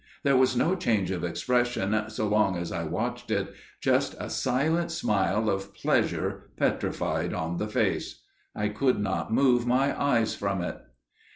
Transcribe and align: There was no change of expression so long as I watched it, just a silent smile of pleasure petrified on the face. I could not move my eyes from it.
There 0.23 0.35
was 0.35 0.57
no 0.57 0.73
change 0.75 1.11
of 1.11 1.23
expression 1.23 1.95
so 2.09 2.27
long 2.27 2.57
as 2.57 2.71
I 2.71 2.83
watched 2.85 3.29
it, 3.29 3.53
just 3.81 4.15
a 4.19 4.31
silent 4.31 4.91
smile 4.91 5.47
of 5.47 5.75
pleasure 5.75 6.49
petrified 6.57 7.35
on 7.35 7.57
the 7.57 7.67
face. 7.67 8.23
I 8.55 8.69
could 8.69 8.99
not 8.99 9.31
move 9.31 9.67
my 9.67 9.95
eyes 10.03 10.33
from 10.33 10.61
it. 10.63 10.79